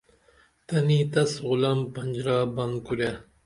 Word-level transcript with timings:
تنی 0.67 0.99
تس 1.11 1.31
غُلم 1.47 1.79
پنجرہ 1.93 2.37
بن 2.55 2.71
کُرے 2.85 3.11